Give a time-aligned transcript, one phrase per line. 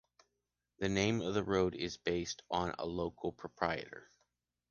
[0.79, 4.09] The name of the road is based on a local proprietor.